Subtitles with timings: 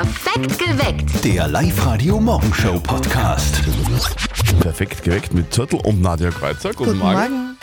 [0.00, 1.22] Perfekt geweckt.
[1.26, 3.60] Der Live-Radio-Morgenshow-Podcast.
[4.60, 6.70] Perfekt geweckt mit Zürtel und Nadja Kreuzer.
[6.70, 7.58] Guten, Guten Morgen.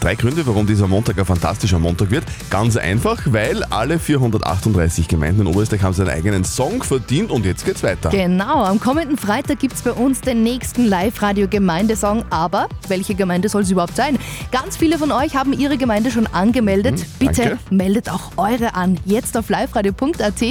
[0.00, 2.24] Drei Gründe, warum dieser Montag ein fantastischer Montag wird.
[2.50, 7.64] Ganz einfach, weil alle 438 Gemeinden in Oberösterreich haben seinen eigenen Song verdient und jetzt
[7.66, 8.08] geht's weiter.
[8.08, 12.24] Genau, am kommenden Freitag gibt es bei uns den nächsten Live-Radio-Gemeindesong.
[12.30, 14.18] Aber welche Gemeinde soll es überhaupt sein?
[14.50, 17.04] Ganz viele von euch haben ihre Gemeinde schon angemeldet.
[17.20, 17.58] Bitte Hm, danke.
[17.74, 18.98] meldet auch eure an.
[19.04, 20.42] Jetzt auf liveradio.at.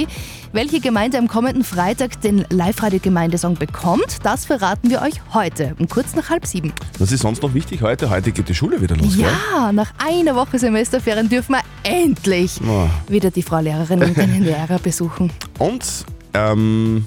[0.54, 6.14] Welche Gemeinde am kommenden Freitag den Live-Radio-Gemeindesong bekommt, das verraten wir euch heute, um kurz
[6.14, 6.74] nach halb sieben.
[6.98, 8.10] Was ist sonst noch wichtig heute?
[8.10, 9.24] Heute geht die Schule wieder los, gell?
[9.54, 12.86] Ja, nach einer Woche Semesterferien dürfen wir endlich Oh.
[13.08, 15.32] wieder die Frau Lehrerin und den Lehrer besuchen.
[15.58, 16.04] Und,
[16.34, 17.06] ähm,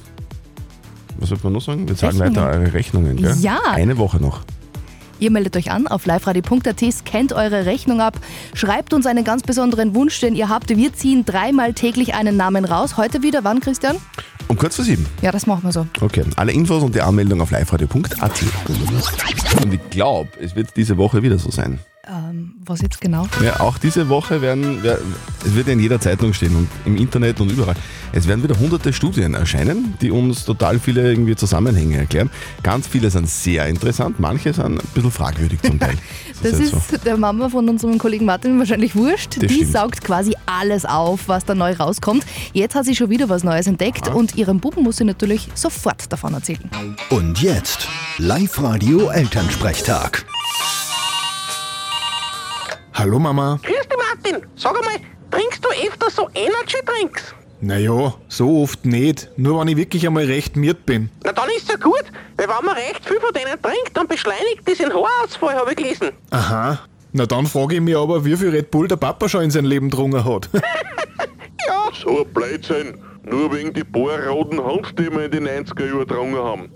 [1.19, 1.87] was sollte man noch sagen?
[1.87, 2.35] Wir Rechnungen.
[2.35, 3.35] weiter eure Rechnungen, gell?
[3.41, 3.59] Ja.
[3.73, 4.41] Eine Woche noch.
[5.19, 8.19] Ihr meldet euch an auf liveradio.at, scannt eure Rechnung ab,
[8.53, 10.69] schreibt uns einen ganz besonderen Wunsch, den ihr habt.
[10.69, 12.97] Wir ziehen dreimal täglich einen Namen raus.
[12.97, 13.97] Heute wieder, wann, Christian?
[14.47, 15.05] Um kurz vor sieben.
[15.21, 15.87] Ja, das machen wir so.
[16.01, 18.43] Okay, alle Infos und die Anmeldung auf liveradio.at.
[19.63, 21.79] Und ich glaube, es wird diese Woche wieder so sein.
[22.07, 23.27] Ähm, was jetzt genau?
[23.43, 24.99] Ja, auch diese Woche werden, wer-
[25.45, 27.75] es wird ja in jeder Zeitung stehen und im Internet und überall.
[28.13, 32.29] Es werden wieder hunderte Studien erscheinen, die uns total viele irgendwie Zusammenhänge erklären.
[32.63, 35.95] Ganz viele sind sehr interessant, manche sind ein bisschen fragwürdig zum Teil.
[36.43, 39.37] Das halt ist der Mama von unserem Kollegen Martin wahrscheinlich wurscht.
[39.41, 39.71] Das Die stimmt.
[39.71, 42.25] saugt quasi alles auf, was da neu rauskommt.
[42.51, 46.11] Jetzt hat sie schon wieder was Neues entdeckt und ihrem Buben muss sie natürlich sofort
[46.11, 46.69] davon erzählen.
[47.09, 50.25] Und jetzt Live-Radio-Elternsprechtag.
[52.95, 53.59] Hallo Mama.
[53.61, 54.47] Grüß dich, Martin.
[54.55, 54.95] Sag einmal,
[55.29, 57.35] trinkst du öfter so Energy-Drinks?
[57.59, 59.29] Naja, so oft nicht.
[59.37, 61.09] Nur wenn ich wirklich einmal recht miert bin.
[61.25, 62.03] Na, dann ist ja gut,
[62.37, 65.77] weil wenn man recht viel von denen trinkt, dann beschleunigt das den Haarausfall, habe ich
[65.77, 66.11] gelesen.
[66.31, 66.79] Aha.
[67.11, 69.65] Na dann frage ich mich aber, wie viel Red Bull der Papa schon in sein
[69.65, 70.49] Leben getrunken hat.
[71.67, 72.99] Ja, So ein Blödsinn.
[73.23, 76.71] Nur wegen die paar roten Hunde, die wir in den 90er Jahren getrunken haben.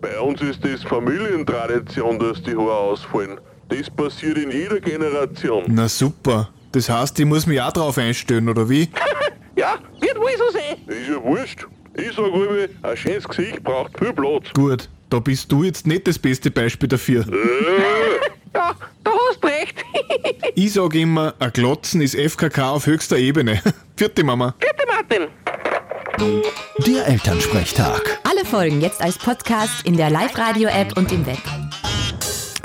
[0.00, 3.40] Bei uns ist das Familientradition, dass die Haare ausfallen.
[3.68, 5.64] Das passiert in jeder Generation.
[5.68, 6.48] Na super.
[6.72, 8.88] Das heißt, ich muss mich auch drauf einstellen, oder wie?
[9.56, 10.76] ja, wird wohl so sein.
[10.86, 11.66] Ist ja wurscht.
[11.94, 14.52] Ich sag immer, ein schönes Gesicht braucht viel Platz.
[14.54, 17.24] Gut, da bist du jetzt nicht das beste Beispiel dafür.
[18.54, 19.74] Ja, da hast recht.
[20.54, 23.62] Ich sag immer, ein Glotzen ist FKK auf höchster Ebene.
[23.96, 24.54] Vierte Mama.
[24.58, 25.28] Bitte, Martin.
[26.84, 28.18] Der Elternsprechtag.
[28.28, 31.38] Alle Folgen jetzt als Podcast in der Live-Radio-App und im Web.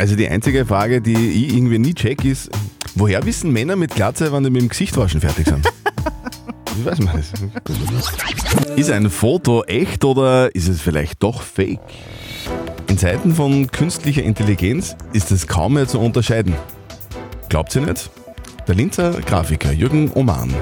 [0.03, 2.49] Also die einzige Frage, die ich irgendwie nie check, ist,
[2.93, 5.65] woher wissen Männer mit Glatze, wann die mit dem Gesicht waschen fertig sind?
[6.75, 8.67] Wie weiß man das?
[8.75, 11.79] Ist ein Foto echt oder ist es vielleicht doch fake?
[12.89, 16.53] In Zeiten von künstlicher Intelligenz ist es kaum mehr zu unterscheiden.
[17.47, 18.09] Glaubt ihr nicht?
[18.67, 20.53] Der Linzer Grafiker Jürgen Oman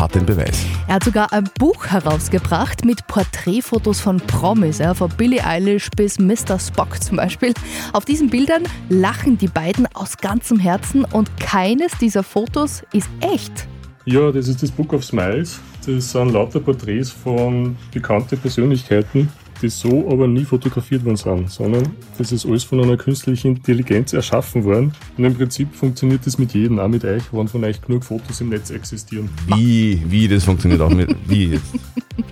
[0.00, 0.64] hat den Beweis.
[0.88, 6.18] Er hat sogar ein Buch herausgebracht mit Porträtfotos von Promis, ja, von Billie Eilish bis
[6.18, 6.58] Mr.
[6.58, 7.52] Spock zum Beispiel.
[7.92, 13.52] Auf diesen Bildern lachen die beiden aus ganzem Herzen und keines dieser Fotos ist echt.
[14.06, 15.60] Ja, das ist das Book of Smiles.
[15.86, 19.28] Das sind lauter Porträts von bekannten Persönlichkeiten,
[19.60, 24.12] die so aber nie fotografiert worden sind, sondern das ist alles von einer künstlichen Intelligenz
[24.12, 24.92] erschaffen worden.
[25.16, 28.40] Und im Prinzip funktioniert das mit jedem, auch mit euch, wenn von euch genug Fotos
[28.40, 29.28] im Netz existieren.
[29.56, 31.72] Wie, wie das funktioniert auch mit, wie jetzt?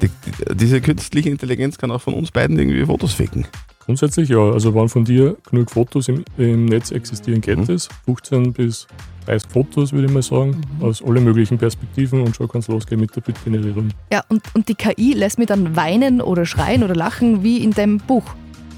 [0.02, 3.46] Die, die, diese künstliche Intelligenz kann auch von uns beiden irgendwie Fotos faken.
[3.84, 7.88] Grundsätzlich ja, also wenn von dir genug Fotos im, im Netz existieren, geht es.
[8.04, 8.86] 15 bis
[9.28, 13.00] 30 Fotos, würde ich mal sagen, aus allen möglichen Perspektiven und schon kann es losgehen
[13.00, 13.90] mit der Bildgenerierung.
[14.10, 17.72] Ja, und, und die KI lässt mich dann weinen oder schreien oder lachen wie in
[17.72, 18.24] dem Buch.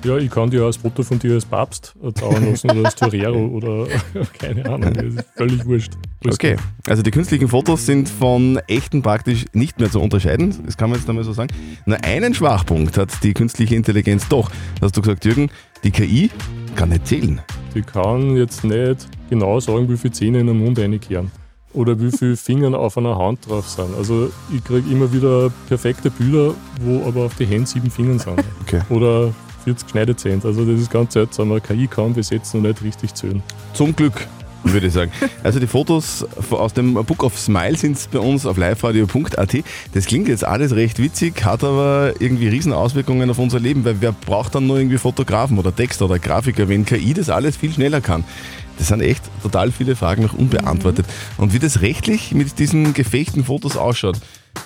[0.02, 2.84] Ja, ich kann dir auch ein Foto von dir als Papst äh, zaubern lassen oder
[2.86, 3.86] als Torero oder
[4.38, 5.92] keine Ahnung, das ist völlig wurscht.
[6.24, 6.56] Alles Okay,
[6.86, 10.98] also die künstlichen Fotos sind von echten praktisch nicht mehr zu unterscheiden, das kann man
[10.98, 11.52] jetzt einmal so sagen.
[11.84, 14.50] Nur einen Schwachpunkt hat die künstliche Intelligenz doch.
[14.80, 15.50] Hast du gesagt, Jürgen,
[15.84, 16.30] die KI
[16.76, 17.36] kann nicht zählen.
[17.36, 17.74] gut.
[17.74, 21.30] Die kann jetzt nicht genau sagen, wie viele Zähne in den Mund reinkehren
[21.72, 23.94] oder wie viele Finger auf einer Hand drauf sind.
[23.96, 28.42] Also ich kriege immer wieder perfekte Bilder, wo aber auf die Hände sieben Finger sind.
[28.62, 28.80] Okay.
[28.88, 29.32] Oder
[29.70, 30.40] 40 Schneidezähne.
[30.44, 31.50] Also das ist ganz seltsam.
[31.52, 33.42] Eine KI kann besetzen und nicht richtig zählen.
[33.72, 34.26] Zum Glück,
[34.64, 35.12] würde ich sagen.
[35.42, 39.56] Also die Fotos aus dem Book of Smile sind bei uns auf liveradio.at.
[39.94, 43.96] Das klingt jetzt alles recht witzig, hat aber irgendwie riesen Auswirkungen auf unser Leben, weil
[44.00, 47.72] wer braucht dann nur irgendwie Fotografen oder Texter oder Grafiker, wenn KI das alles viel
[47.72, 48.24] schneller kann?
[48.78, 51.06] Das sind echt total viele Fragen noch unbeantwortet.
[51.36, 54.18] Und wie das rechtlich mit diesen gefakten Fotos ausschaut,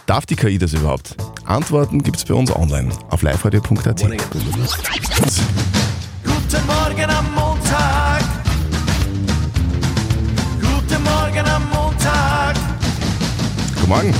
[0.06, 1.17] darf die KI das überhaupt?
[1.45, 3.85] Antworten gibt es bei uns online auf liveradio.at.
[3.85, 4.09] Guten
[6.67, 8.23] Morgen am Montag.
[10.61, 12.56] Guten Morgen am Montag.
[13.75, 14.15] Guten Morgen.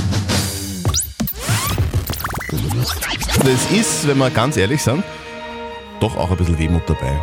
[3.43, 5.03] Das ist, wenn wir ganz ehrlich sind,
[5.99, 7.19] doch auch ein bisschen Wehmut dabei.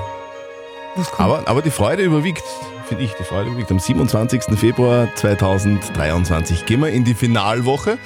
[1.18, 2.42] Aber, aber die Freude überwiegt,
[2.86, 3.14] finde ich.
[3.14, 3.70] Die Freude überwiegt.
[3.70, 4.58] Am 27.
[4.58, 7.96] Februar 2023 gehen wir in die Finalwoche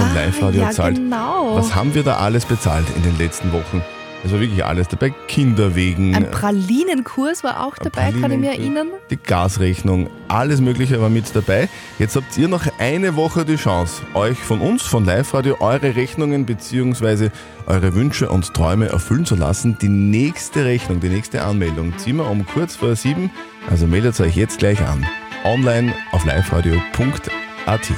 [0.00, 0.96] Radio Ah, ja, zahlt.
[0.96, 1.56] genau.
[1.56, 3.82] Was haben wir da alles bezahlt in den letzten Wochen?
[4.24, 5.10] Es war wirklich alles dabei.
[5.26, 8.86] Kinderwegen, Ein Pralinenkurs war auch dabei, kann ich mir erinnern.
[9.10, 11.68] die Gasrechnung, alles Mögliche war mit dabei.
[11.98, 15.96] Jetzt habt ihr noch eine Woche die Chance, euch von uns, von Live Radio, eure
[15.96, 17.30] Rechnungen bzw.
[17.66, 19.76] eure Wünsche und Träume erfüllen zu lassen.
[19.82, 23.28] Die nächste Rechnung, die nächste Anmeldung ziehen wir um kurz vor sieben.
[23.70, 25.04] Also meldet euch jetzt gleich an.
[25.44, 27.90] Online auf liveradio.at.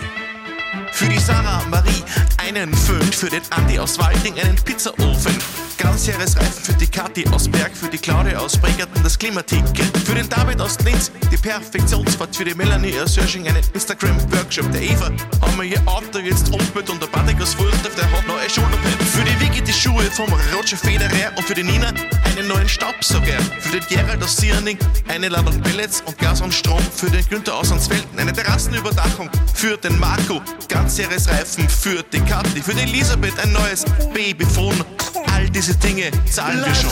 [0.95, 2.05] Für die Sarah Marie
[2.37, 5.37] einen Föhn, für den Andi aus Walding einen Pizzaofen.
[5.77, 9.97] Ganzjahresreifen für die Kathi aus Berg, für die Claudia aus Bregerten das Klimaticket.
[10.05, 14.71] Für den David aus Linz die Perfektionsfahrt, für die Melanie aus Sörsching einen Instagram-Workshop.
[14.73, 15.11] Der Eva
[15.41, 19.03] haben wir ihr Auto jetzt umpelt und der Patrick aus Fuhlendorf, der hat neue Schulterpad.
[19.13, 21.93] Für die Vicky die Schuhe vom Roger Federer und für die Nina
[22.25, 23.39] einen neuen Staubsauger.
[23.61, 24.79] Für den Gerald aus Sierning
[25.09, 26.83] eine Ladung Pellets und Gas und Strom.
[26.95, 29.31] Für den Günther aus Ansfelden eine Terrassenüberdachung.
[29.55, 31.69] Für den Marco Ganzjahresreifen.
[31.69, 34.85] Für die Kathi, für die Elisabeth ein neues Babyphone.
[35.35, 36.91] All diese Dinge zahlen wir schon.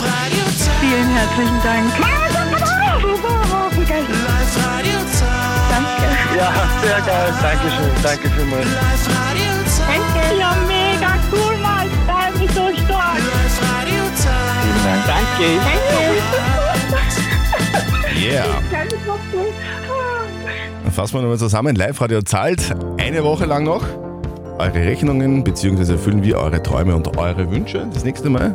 [0.80, 1.92] Vielen herzlichen Dank.
[5.70, 6.06] Danke.
[6.36, 6.50] Ja,
[6.82, 7.32] sehr geil.
[7.40, 7.90] Dankeschön.
[8.02, 8.66] Danke vielmals.
[9.86, 10.38] Danke.
[10.38, 11.86] Ja, mega cool, Mann.
[11.86, 13.18] Ich freue mich so stark.
[14.62, 15.26] Vielen Dank.
[15.38, 15.46] Danke.
[18.20, 18.46] Yeah.
[18.70, 18.96] Danke.
[20.84, 21.76] Dann fassen wir nochmal zusammen.
[21.76, 23.82] Live-Radio zahlt eine Woche lang noch
[24.62, 25.92] eure Rechnungen bzw.
[25.92, 27.88] erfüllen wir eure Träume und eure Wünsche.
[27.92, 28.54] Das nächste Mal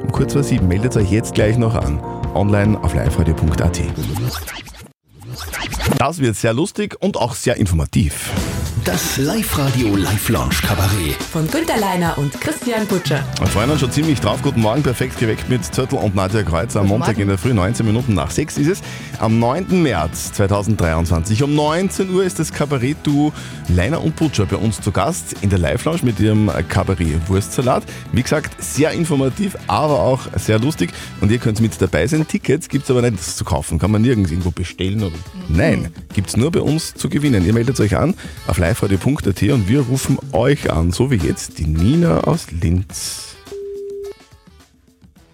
[0.00, 0.68] um kurz vor sieben.
[0.68, 2.00] Meldet euch jetzt gleich noch an.
[2.34, 3.80] Online auf liveradio.at.
[5.98, 8.30] Das wird sehr lustig und auch sehr informativ.
[8.88, 11.22] Das Live-Radio Live-Lounge Kabarett.
[11.30, 13.22] Von Günter Leiner und Christian Butcher.
[13.38, 14.40] Wir freuen uns schon ziemlich drauf.
[14.40, 16.80] Guten Morgen, perfekt geweckt mit Zörtel und Nadja Kreuzer.
[16.80, 17.20] Am Montag Morgen.
[17.20, 18.80] in der Früh, 19 Minuten nach 6 ist es.
[19.18, 19.82] Am 9.
[19.82, 23.34] März 2023 um 19 Uhr ist das Kabarett-Duo
[23.68, 27.82] Leiner und Butcher bei uns zu Gast in der Live-Lounge mit ihrem Kabarett-Wurstsalat.
[28.12, 30.92] Wie gesagt, sehr informativ, aber auch sehr lustig.
[31.20, 32.26] Und ihr könnt mit dabei sein.
[32.26, 33.78] Tickets gibt es aber nicht zu kaufen.
[33.78, 35.02] Kann man nirgends irgendwo bestellen.
[35.02, 35.16] Oder?
[35.50, 37.44] Nein, gibt es nur bei uns zu gewinnen.
[37.44, 38.14] Ihr meldet euch an
[38.46, 40.92] auf liveradio.at und wir rufen euch an.
[40.92, 43.24] So wie jetzt die Nina aus Linz.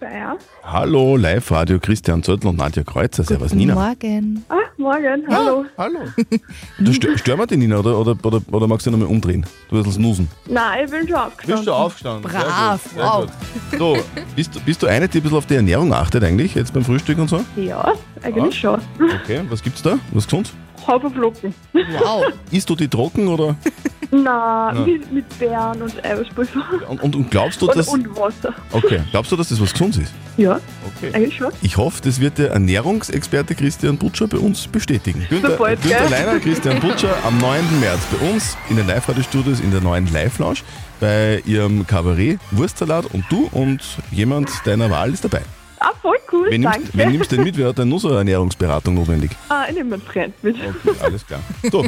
[0.01, 0.35] Ja.
[0.63, 3.23] Hallo, Live-Radio, Christian Zöttl und Nadja Kreuzer.
[3.23, 3.73] Servus, Nina.
[3.75, 4.43] Morgen.
[4.49, 5.23] Ah, morgen.
[5.29, 5.65] Hallo.
[5.77, 5.99] Hallo.
[6.79, 9.45] Du stör, stören wir die Nina oder, oder, oder, oder magst du nochmal umdrehen?
[9.69, 10.27] Du wirst snoosen.
[10.47, 11.69] Nein, ich bin schon aufgestanden.
[11.69, 12.31] aufgestanden?
[12.31, 13.27] Brav, wow.
[13.77, 13.97] So,
[14.35, 16.83] bist, du- bist du eine, die ein bisschen auf die Ernährung achtet eigentlich, jetzt beim
[16.83, 17.43] Frühstück und so?
[17.55, 18.79] Ja, eigentlich schon.
[19.23, 19.97] Okay, was gibt's da?
[20.13, 20.51] Was gesund?
[20.87, 21.53] Haferflocken.
[21.73, 22.25] Wow.
[22.51, 23.55] Isst du die trocken oder?
[24.11, 24.73] Nein, Ja.
[24.85, 26.63] mit, mit Beeren und Eiweißpulver.
[26.89, 27.87] Und, und, und glaubst du, Und, dass.
[27.87, 28.53] und Wasser.
[28.71, 30.13] Okay, glaubst du, dass das was Gesundes ist?
[30.37, 30.59] Ja,
[30.97, 31.11] Okay.
[31.13, 31.51] eigentlich schon.
[31.61, 35.25] Ich hoffe, das wird der Ernährungsexperte Christian Butcher bei uns bestätigen.
[35.29, 36.09] Günther, Sofort, Günther gell?
[36.11, 37.79] Leiner, Christian Butcher am 9.
[37.79, 40.59] März bei uns in den Live-Radio-Studios in der neuen Live-Lounge
[40.99, 43.81] bei ihrem Kabarett Wurstsalat und du und
[44.11, 45.41] jemand deiner Wahl ist dabei.
[45.79, 46.79] Ah, voll cool, Wen danke.
[46.79, 47.57] nimmst, wen nimmst du denn mit?
[47.57, 49.31] Wer hat denn nur so eine Ernährungsberatung notwendig?
[49.49, 50.55] Ah, ich nehme einen Freund mit.
[50.55, 51.41] Okay, alles klar.
[51.71, 51.85] So,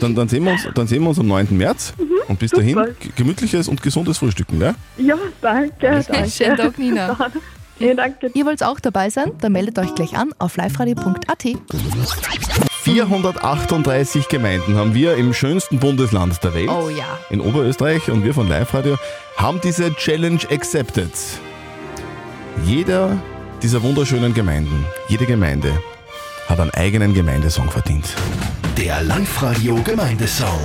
[0.00, 1.48] dann, dann, sehen wir uns, dann sehen wir uns am 9.
[1.56, 1.94] März
[2.28, 2.88] und bis dahin super.
[3.16, 4.60] gemütliches und gesundes Frühstücken.
[4.60, 4.74] Ja?
[4.98, 6.30] Ja, danke, danke.
[6.30, 7.14] Schönen Tag, Nina.
[7.18, 7.32] Dann-
[7.78, 8.30] Ja, danke.
[8.32, 9.32] Ihr wollt auch dabei sein?
[9.40, 11.44] Dann meldet euch gleich an auf liveradio.at.
[12.84, 16.70] 438 Gemeinden haben wir im schönsten Bundesland der Welt.
[16.70, 17.18] Oh ja.
[17.30, 18.96] in Oberösterreich und wir von Live Radio
[19.36, 21.10] haben diese Challenge accepted.
[22.64, 23.16] Jeder
[23.62, 25.72] dieser wunderschönen Gemeinden, jede Gemeinde
[26.48, 28.14] hat einen eigenen Gemeindesong verdient.
[28.76, 30.58] Der Live-Radio Gemeindesong.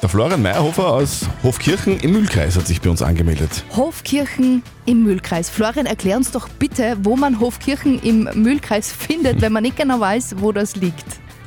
[0.00, 3.64] Der Florian Meyerhofer aus Hofkirchen im Mühlkreis hat sich bei uns angemeldet.
[3.76, 5.50] Hofkirchen im Mühlkreis.
[5.50, 9.98] Florian, erklär uns doch bitte, wo man Hofkirchen im Mühlkreis findet, wenn man nicht genau
[9.98, 11.04] weiß, wo das liegt.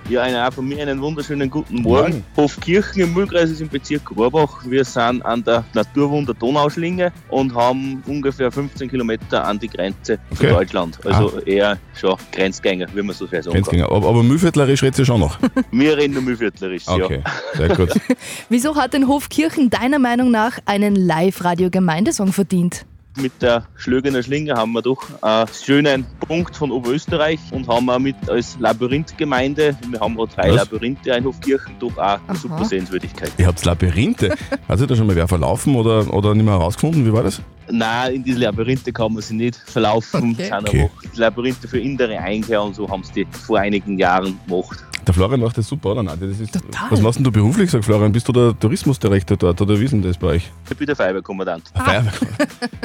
[0.10, 2.26] Ja, einen, auch von mir einen wunderschönen guten Morgen.
[2.36, 4.62] Hofkirchen im Mühlkreis ist im Bezirk Rohrbach.
[4.66, 10.44] Wir sind an der Naturwunder Donauschlinge und haben ungefähr 15 Kilometer an die Grenze zu
[10.44, 10.50] Okay.
[10.54, 11.00] Deutschland.
[11.06, 13.64] Also eher schon Grenzgänger, wie man so schön sagen kann.
[13.64, 13.92] Grenzgänger.
[13.92, 15.40] Aber, aber Mühlviertlerisch redet sie schon noch.
[15.72, 17.58] Wir reden nur Mühlviertlerisch, Okay, ja.
[17.58, 17.92] sehr gut.
[18.50, 22.86] Wieso hat denn Hofkirchen deiner Meinung nach einen Live-Radio-Gemeindesong verdient?
[23.18, 28.00] Mit der Schlögener Schlinge haben wir doch einen schönen Punkt von Oberösterreich und haben auch
[28.00, 30.56] mit als Labyrinthgemeinde, wir haben auch drei Was?
[30.58, 33.32] Labyrinthe in Hofkirchen, doch auch eine super Sehenswürdigkeit.
[33.38, 34.34] Ihr habt Labyrinthe.
[34.68, 37.06] Hat sich da schon mal wer verlaufen oder, oder nicht mehr herausgefunden?
[37.06, 37.42] Wie war das?
[37.70, 40.32] Nein, in diese Labyrinthe kann man sich nicht verlaufen.
[40.32, 40.52] Okay.
[40.54, 40.90] Okay.
[40.96, 41.10] Okay.
[41.16, 44.86] Labyrinthe für innere Einkehr und so haben sie die vor einigen Jahren gemacht.
[45.08, 46.04] Der Florian macht das super, oder?
[46.04, 46.28] Nadja?
[46.28, 48.12] Das ist, Was machst denn du beruflich, sagt Florian?
[48.12, 50.52] Bist du der Tourismusdirektor dort oder wie ist denn das bei euch?
[50.70, 51.72] Ich bin der Feuerwehrkommandant.
[51.76, 52.12] Feuerwehr.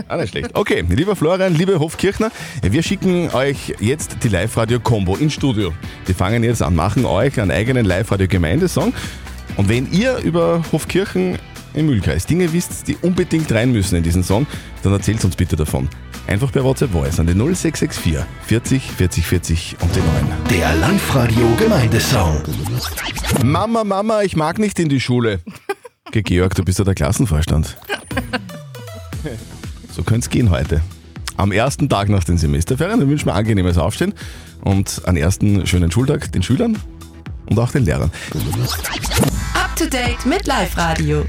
[0.09, 0.51] Ah, nicht schlecht.
[0.55, 2.31] Okay, lieber Florian, liebe Hofkirchner,
[2.63, 5.73] wir schicken euch jetzt die Live-Radio-Combo ins Studio.
[6.09, 8.93] Die fangen jetzt an, machen euch einen eigenen Live-Radio-Gemeindesong.
[9.57, 11.39] Und wenn ihr über Hofkirchen
[11.75, 14.47] im Mühlkreis Dinge wisst, die unbedingt rein müssen in diesen Song,
[14.83, 15.89] dann erzählt uns bitte davon.
[16.27, 20.15] Einfach per WhatsApp Voice an die 0664 40 40 40 und den 9.
[20.51, 22.43] Der Live-Radio Gemeindesong.
[23.45, 25.41] Mama, Mama, ich mag nicht in die Schule.
[26.11, 27.77] Geh, Georg, du bist ja der Klassenvorstand.
[29.93, 30.81] So könnte es gehen heute.
[31.37, 34.15] Am ersten Tag nach den Semesterferien, dann wünschen wir angenehmes Aufstehen
[34.63, 36.77] und einen ersten schönen Schultag den Schülern
[37.49, 38.11] und auch den Lehrern.
[39.55, 41.25] Up to date mit Live Radio.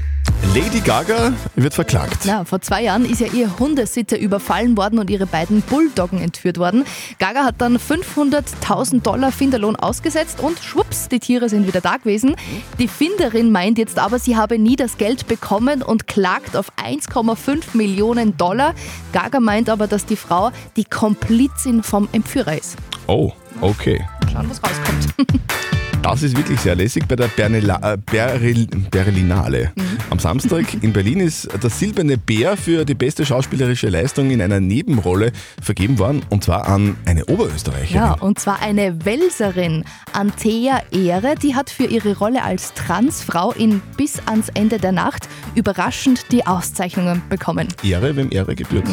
[0.54, 2.22] Lady Gaga wird verklagt.
[2.24, 6.58] Na, vor zwei Jahren ist ja ihr Hundesitter überfallen worden und ihre beiden Bulldoggen entführt
[6.58, 6.84] worden.
[7.18, 12.34] Gaga hat dann 500.000 Dollar Finderlohn ausgesetzt und schwupps, die Tiere sind wieder da gewesen.
[12.78, 17.76] Die Finderin meint jetzt aber, sie habe nie das Geld bekommen und klagt auf 1,5
[17.76, 18.74] Millionen Dollar.
[19.12, 22.76] Gaga meint aber, dass die Frau die Komplizin vom Entführer ist.
[23.06, 24.04] Oh, okay.
[24.32, 25.14] Schauen, was rauskommt.
[26.02, 29.72] Das ist wirklich sehr lässig bei der Bernela, äh, Berlin, Berlinale.
[30.10, 34.60] Am Samstag in Berlin ist der Silberne Bär für die beste schauspielerische Leistung in einer
[34.60, 37.94] Nebenrolle vergeben worden und zwar an eine Oberösterreicherin.
[37.94, 43.82] Ja, und zwar eine Welserin, Antea Ehre, die hat für ihre Rolle als Transfrau in
[43.96, 47.68] Bis ans Ende der Nacht überraschend die Auszeichnungen bekommen.
[47.82, 48.88] Ehre, wem Ehre gebührt.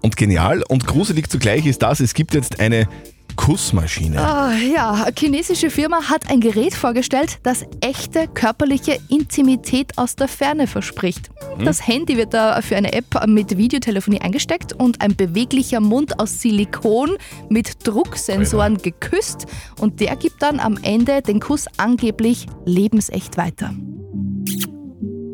[0.00, 2.88] Und genial und gruselig zugleich ist das, es gibt jetzt eine
[3.36, 4.20] Kussmaschine.
[4.20, 10.28] Ah, ja, eine chinesische Firma hat ein Gerät vorgestellt, das echte körperliche Intimität aus der
[10.28, 11.30] Ferne verspricht.
[11.64, 16.40] Das Handy wird da für eine App mit Videotelefonie eingesteckt und ein beweglicher Mund aus
[16.40, 17.16] Silikon
[17.48, 19.46] mit Drucksensoren geküsst
[19.80, 23.72] und der gibt dann am Ende den Kuss angeblich lebensecht weiter.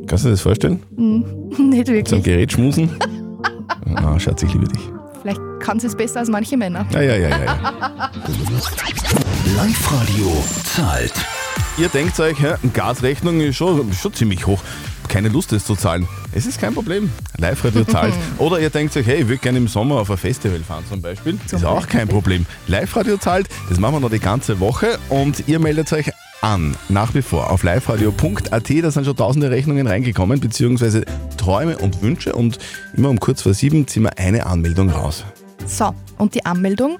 [0.06, 0.82] Kannst du dir das vorstellen?
[0.96, 1.24] Hm,
[1.70, 2.22] nicht wirklich.
[2.22, 2.90] Gerät schmusen?
[3.96, 5.01] Ah, Schatz, ich liebe dich.
[5.22, 6.84] Vielleicht kann sie es besser als manche Männer.
[6.92, 7.44] Ja, ja, ja, ja.
[7.44, 8.10] ja.
[9.56, 11.12] Live-Radio zahlt.
[11.78, 14.60] Ihr denkt euch, eine Gasrechnung ist schon, schon ziemlich hoch.
[15.08, 16.08] Keine Lust, das zu zahlen.
[16.32, 17.10] Es ist kein Problem.
[17.38, 18.14] Live-Radio zahlt.
[18.38, 21.00] Oder ihr denkt euch, hey, ich würde gerne im Sommer auf ein Festival fahren zum
[21.00, 21.38] Beispiel.
[21.44, 22.44] ist auch kein Problem.
[22.66, 26.10] Live-Radio zahlt, das machen wir noch die ganze Woche und ihr meldet euch
[26.40, 28.70] an, nach wie vor, auf liveradio.at.
[28.82, 31.04] Da sind schon tausende Rechnungen reingekommen, beziehungsweise
[31.42, 32.58] Träume und Wünsche und
[32.96, 35.24] immer um kurz vor sieben ziehen wir eine Anmeldung raus.
[35.66, 36.98] So, und die Anmeldung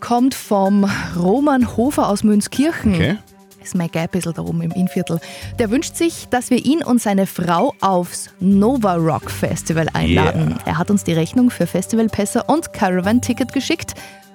[0.00, 2.94] kommt vom Roman Hofer aus Münzkirchen.
[2.94, 3.18] Okay?
[3.62, 5.20] Ist mein Guy ein bisschen da oben im Innviertel.
[5.60, 10.48] Der wünscht sich, dass wir ihn und seine Frau aufs Nova Rock Festival einladen.
[10.48, 10.58] Yeah.
[10.64, 13.94] Er hat uns die Rechnung für Festivalpässe und Caravan-Ticket geschickt.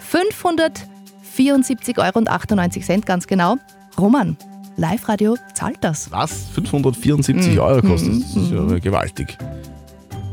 [0.09, 3.57] 574,98 Euro, ganz genau.
[3.97, 4.37] Roman,
[4.79, 6.11] Live-Radio zahlt das.
[6.11, 6.49] Was?
[6.53, 8.33] 574 Euro kostet das?
[8.35, 9.35] Das ist ja gewaltig.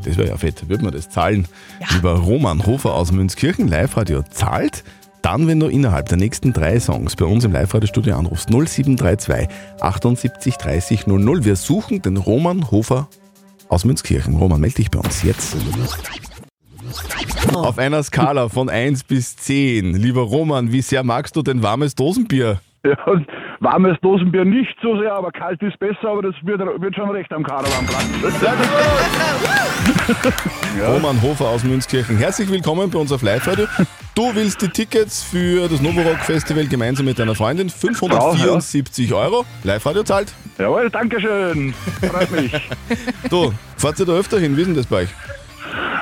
[0.05, 0.69] Das wäre ja fett.
[0.69, 1.49] Würde man das zahlen?
[1.95, 4.85] Lieber Roman Hofer aus Münzkirchen, Live-Radio zahlt.
[5.23, 9.49] Dann, wenn du innerhalb der nächsten drei Songs bei uns im Live-Radio-Studio anrufst, 0732
[9.81, 11.45] 78 30 00.
[11.47, 13.09] Wir suchen den Roman Hofer
[13.71, 14.37] aus Münzkirchen.
[14.37, 15.57] Roman, melde dich bei uns jetzt.
[17.55, 21.95] Auf einer Skala von 1 bis 10, lieber Roman, wie sehr magst du denn warmes
[21.95, 22.61] Dosenbier?
[22.85, 22.99] Ja,
[23.61, 27.33] warmes Dosenbier nicht so sehr, aber kalt ist besser, aber das wird, wird schon recht
[27.33, 28.07] am Karawanplatz.
[30.87, 32.17] Roman Hofer aus Münzkirchen.
[32.17, 33.67] Herzlich willkommen bei uns auf Live-Radio.
[34.15, 37.69] Du willst die Tickets für das Novorock Festival gemeinsam mit deiner Freundin.
[37.69, 39.45] 574 Euro.
[39.65, 40.33] Live-Radio zahlt.
[40.59, 41.75] Jawohl, Dankeschön.
[42.01, 42.53] Freut mich.
[43.29, 44.57] Du, fahrt ihr da öfter hin?
[44.57, 45.09] Wie ist denn das bei euch?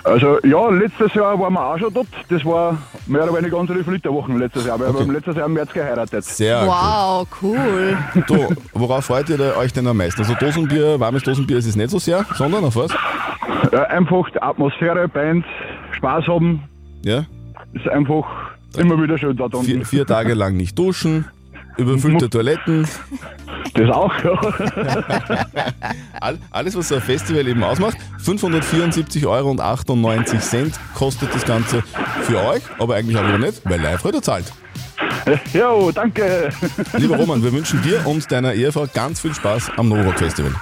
[0.05, 2.09] Also ja, letztes Jahr waren wir auch schon dort.
[2.29, 2.77] Das war
[3.07, 4.79] mehr oder weniger unsere Flitterwochen letztes Jahr.
[4.81, 6.25] Wir haben letztes Jahr im März geheiratet.
[6.25, 7.97] Sehr Wow, cool.
[8.27, 10.21] Du, worauf freut ihr da- euch denn am meisten?
[10.23, 12.91] Also Dosenbier, warmes Dosenbier ist es nicht so sehr, sondern auf was?
[13.73, 15.47] Ja, einfach die Atmosphäre, Bands,
[15.97, 16.63] Spaß haben.
[17.05, 17.25] Ja?
[17.73, 18.25] Ist einfach
[18.77, 19.67] immer wieder schön dort unten.
[19.67, 21.27] Vier, vier Tage lang nicht duschen,
[21.77, 22.87] überfüllte Toiletten.
[23.75, 24.41] Das auch, ja.
[26.21, 27.97] All, alles, was so ein Festival eben ausmacht.
[28.25, 29.57] 574,98 Euro
[30.95, 31.83] kostet das Ganze
[32.23, 34.53] für euch, aber eigentlich auch wieder nicht, weil Live-Radio zahlt.
[35.53, 36.49] Jo, danke.
[36.97, 40.53] Lieber Roman, wir wünschen dir und deiner Ehefrau ganz viel Spaß am Novorock Festival.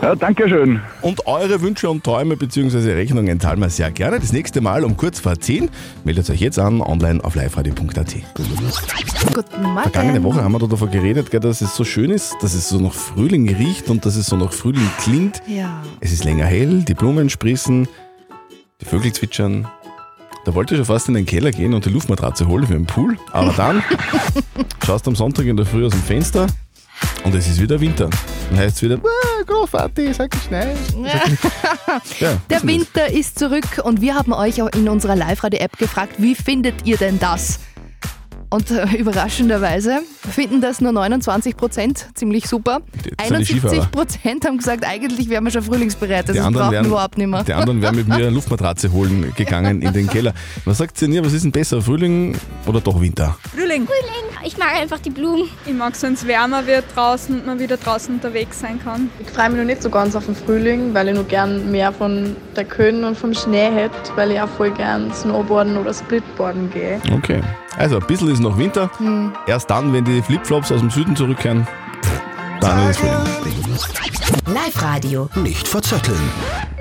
[0.00, 0.80] Ja, danke schön.
[1.02, 2.92] Und eure Wünsche und Träume bzw.
[2.92, 4.20] Rechnungen zahlen wir sehr gerne.
[4.20, 5.68] Das nächste Mal um kurz vor 10.
[6.04, 8.14] Meldet euch jetzt an, online auf liveradio.at.
[9.34, 9.82] Guten Morgen.
[9.82, 12.68] Vergangene Woche haben wir da davon geredet, gell, dass es so schön ist, dass es
[12.68, 15.42] so nach Frühling riecht und dass es so nach Frühling klingt.
[15.48, 15.82] Ja.
[15.98, 17.88] Es ist länger hell, die Blumen sprießen,
[18.80, 19.66] die Vögel zwitschern,
[20.44, 22.86] Da wollte ich schon fast in den Keller gehen und die Luftmatratze holen für den
[22.86, 23.18] Pool.
[23.32, 23.82] Aber dann
[24.86, 26.46] schaust du am Sonntag in der Früh aus dem Fenster
[27.24, 28.08] und es ist wieder Winter.
[28.50, 30.76] Dann heißt es wieder, ah, Großvati, sag geschneit.
[32.20, 36.34] Ja, Der Winter ist zurück und wir haben euch auch in unserer Live-Radio-App gefragt, wie
[36.34, 37.60] findet ihr denn das?
[38.50, 39.98] Und äh, überraschenderweise
[40.30, 42.80] finden das nur 29 Prozent, ziemlich super.
[43.02, 43.36] Skifahrer.
[43.36, 46.78] 71 Prozent haben gesagt, eigentlich wären wir schon frühlingsbereit, also Die das anderen, brauchen wir
[46.78, 47.44] wären, überhaupt nicht mehr.
[47.44, 50.32] die anderen wären mit mir eine Luftmatratze holen gegangen in den Keller.
[50.64, 52.36] Was sagt ihr, was ist denn besser, Frühling
[52.66, 53.36] oder doch Winter?
[53.54, 53.86] Frühling.
[53.86, 54.28] Frühling.
[54.44, 55.48] Ich mag einfach die Blumen.
[55.66, 59.10] Ich mag es, wenn es wärmer wird draußen und man wieder draußen unterwegs sein kann.
[59.20, 61.92] Ich freue mich noch nicht so ganz auf den Frühling, weil ich noch gern mehr
[61.92, 66.70] von der Köhen und vom Schnee hätte, weil ich auch voll gern Snowboarden oder Splitboarden
[66.70, 67.00] gehe.
[67.14, 67.40] Okay.
[67.76, 68.90] Also ein bisschen ist noch Winter.
[68.98, 69.32] Hm.
[69.46, 71.66] Erst dann, wenn die Flipflops aus dem Süden zurückkehren,
[72.60, 73.58] dann ist es Frühling.
[74.46, 75.28] Live-Radio.
[75.36, 76.18] Nicht verzetteln.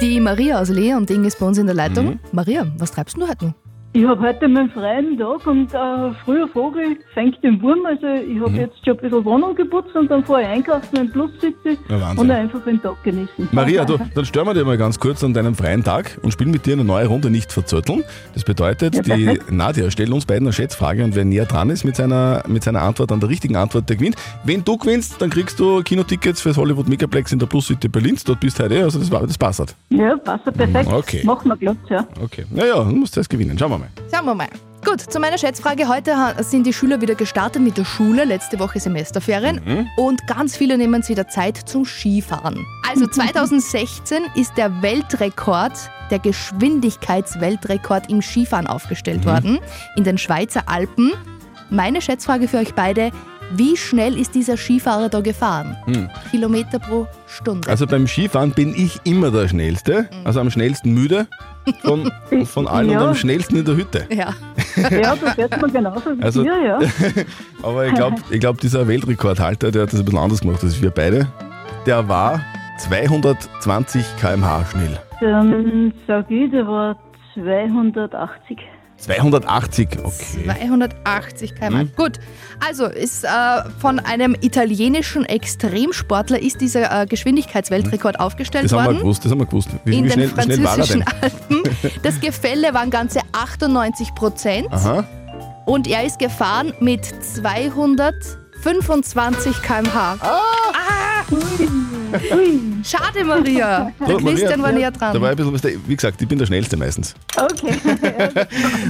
[0.02, 2.06] Die Maria aus Lee und Ding ist bei uns in der Leitung.
[2.06, 2.20] Mhm.
[2.32, 3.67] Maria, was treibst du heute noch?
[3.98, 7.84] Ich habe heute meinen freien Tag und äh, früher Vogel fängt den Wurm.
[7.84, 11.12] Also ich habe jetzt schon ein bisschen Wohnung geputzt und dann fahre ich einkaufen in
[11.12, 13.50] Plus City Ja, und einfach den Tag genießen.
[13.52, 16.52] Maria, du, dann stören wir dir mal ganz kurz an deinem freien Tag und spielen
[16.52, 18.04] mit dir eine neue Runde nicht verzötteln.
[18.36, 19.40] Das bedeutet, Ja, die.
[19.50, 22.84] Nadia stellt uns beiden eine Schätzfrage und wer näher dran ist mit seiner, mit seiner
[22.84, 24.16] Antwort an der richtigen Antwort, der gewinnt.
[24.44, 28.16] Wenn du gewinnst, dann kriegst du Kinotickets fürs Hollywood Megaplex in der Plus City Berlin.
[28.24, 29.76] Dort bist du heute, eh, also das, das passt.
[29.90, 30.88] Ja, passt perfekt.
[30.88, 31.22] Okay.
[31.24, 32.06] Machen wir glatt, ja.
[32.24, 32.46] Okay.
[32.52, 33.58] Naja, du musst erst gewinnen.
[33.58, 33.87] Schauen wir mal.
[34.14, 34.48] Schauen wir mal.
[34.86, 35.88] Gut, zu meiner Schätzfrage.
[35.90, 36.14] Heute
[36.44, 38.24] sind die Schüler wieder gestartet mit der Schule.
[38.24, 39.60] Letzte Woche Semesterferien.
[39.66, 39.88] Mhm.
[39.98, 42.66] Und ganz viele nehmen sich wieder Zeit zum Skifahren.
[42.90, 45.74] Also 2016 ist der Weltrekord,
[46.10, 49.26] der Geschwindigkeitsweltrekord im Skifahren aufgestellt Mhm.
[49.26, 49.60] worden.
[49.96, 51.12] In den Schweizer Alpen.
[51.70, 53.12] Meine Schätzfrage für euch beide.
[53.52, 55.78] Wie schnell ist dieser Skifahrer da gefahren?
[55.86, 56.10] Hm.
[56.32, 57.70] Kilometer pro Stunde.
[57.70, 61.28] Also beim Skifahren bin ich immer der Schnellste, also am schnellsten müde
[61.82, 62.12] von,
[62.46, 63.02] von allen Ja.
[63.02, 64.06] und am schnellsten in der Hütte.
[64.14, 64.34] Ja.
[64.92, 66.80] Ja, da fährt man genauso wie Also- wir, ja.
[67.64, 70.80] Aber ich glaube, ich glaub, dieser Weltrekordhalter, der hat das ein bisschen anders gemacht als
[70.82, 71.26] wir beide,
[71.88, 72.42] der war
[72.80, 75.00] 220 km/h schnell.
[75.20, 76.96] Dann sage ich, der war
[77.34, 78.58] 280.
[78.98, 80.44] 280, okay.
[80.46, 81.78] 280 km.
[81.80, 81.92] Hm.
[81.96, 82.20] Gut,
[82.66, 83.28] also ist äh,
[83.80, 88.98] von einem italienischen Extremsportler ist dieser äh, Geschwindigkeitsweltrekord aufgestellt Das haben wir worden.
[89.00, 89.70] gewusst, das haben wir gewusst.
[89.86, 91.22] Wie, in wie, den schnell, wie schnell war er französischen denn?
[91.22, 91.62] Alpen.
[92.04, 95.06] Das Gefälle waren ganze 98 Prozent Aha.
[95.66, 100.18] und er ist gefahren mit 225 km/h.
[100.22, 100.40] Ah!
[102.84, 103.92] Schade, Maria.
[104.00, 105.22] Der So, Christian war näher Da dran.
[105.22, 107.14] war ein bisschen, wie gesagt, ich bin der Schnellste meistens.
[107.36, 107.74] Okay.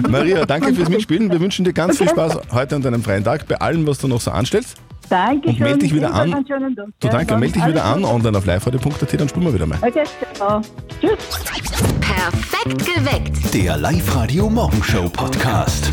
[0.10, 1.32] Maria, danke fürs Mitspielen.
[1.32, 4.08] Wir wünschen dir ganz viel Spaß heute an deinem freien Tag bei allem, was du
[4.08, 4.78] noch so anstellst.
[5.10, 6.46] Danke Und meld dich wieder an.
[7.00, 9.78] Du danke, dann melde dich wieder an online auf liveradio.at, dann spielen wir wieder mal.
[9.82, 10.62] Okay, genau.
[11.00, 11.12] Tschüss.
[12.02, 13.54] Perfekt geweckt.
[13.54, 15.92] Der Live-Radio Morgenshow Podcast.